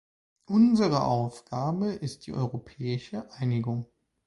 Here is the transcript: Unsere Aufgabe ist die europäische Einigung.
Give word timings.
Unsere 0.47 1.03
Aufgabe 1.03 1.89
ist 1.91 2.25
die 2.25 2.33
europäische 2.33 3.31
Einigung. 3.33 3.85